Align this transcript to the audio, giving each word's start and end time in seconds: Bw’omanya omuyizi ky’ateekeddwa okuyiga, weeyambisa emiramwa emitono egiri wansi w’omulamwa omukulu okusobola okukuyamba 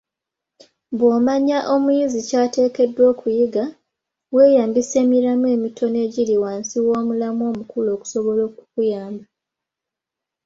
Bw’omanya 0.97 1.57
omuyizi 1.73 2.19
ky’ateekeddwa 2.29 3.03
okuyiga, 3.11 3.65
weeyambisa 4.33 4.95
emiramwa 5.03 5.47
emitono 5.55 5.97
egiri 6.05 6.35
wansi 6.43 6.75
w’omulamwa 6.85 7.43
omukulu 7.51 7.87
okusobola 7.95 8.41
okukuyamba 8.49 9.23